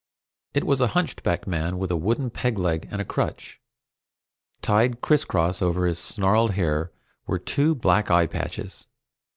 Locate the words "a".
0.81-0.87, 1.91-1.95, 2.99-3.05